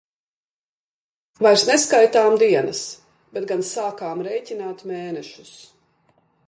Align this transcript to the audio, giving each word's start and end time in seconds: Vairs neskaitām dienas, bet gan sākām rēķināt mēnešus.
Vairs 1.47 1.65
neskaitām 1.69 2.39
dienas, 2.45 2.81
bet 3.37 3.47
gan 3.53 3.63
sākām 3.73 4.27
rēķināt 4.31 4.85
mēnešus. 4.93 5.55